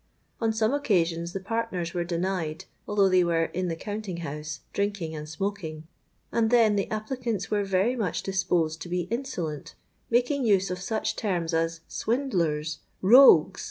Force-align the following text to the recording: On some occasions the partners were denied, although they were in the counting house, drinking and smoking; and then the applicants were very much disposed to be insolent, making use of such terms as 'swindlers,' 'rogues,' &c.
On 0.39 0.51
some 0.51 0.73
occasions 0.73 1.31
the 1.31 1.39
partners 1.39 1.93
were 1.93 2.03
denied, 2.03 2.65
although 2.87 3.07
they 3.07 3.23
were 3.23 3.45
in 3.45 3.67
the 3.67 3.75
counting 3.75 4.17
house, 4.25 4.61
drinking 4.73 5.13
and 5.15 5.29
smoking; 5.29 5.85
and 6.31 6.49
then 6.49 6.75
the 6.75 6.89
applicants 6.89 7.51
were 7.51 7.63
very 7.63 7.95
much 7.95 8.23
disposed 8.23 8.81
to 8.81 8.89
be 8.89 9.01
insolent, 9.11 9.75
making 10.09 10.43
use 10.43 10.71
of 10.71 10.79
such 10.81 11.15
terms 11.15 11.53
as 11.53 11.81
'swindlers,' 11.87 12.79
'rogues,' 13.03 13.59
&c. 13.59 13.59